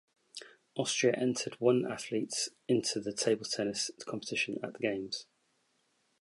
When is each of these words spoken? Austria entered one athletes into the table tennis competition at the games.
Austria 0.73 1.13
entered 1.15 1.57
one 1.61 1.85
athletes 1.85 2.49
into 2.67 2.99
the 2.99 3.13
table 3.13 3.45
tennis 3.45 3.91
competition 4.07 4.57
at 4.63 4.73
the 4.73 4.79
games. 4.79 5.27